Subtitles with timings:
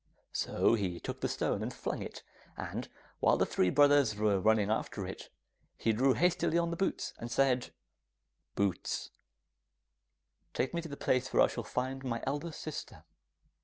[0.31, 2.23] So he took the stone and flung it,
[2.57, 5.29] and while the three brothers were running after it,
[5.77, 7.69] he drew hastily on the boots, and said,
[8.55, 9.11] 'Boots,
[10.55, 13.03] take me to the place where I shall find my eldest sister.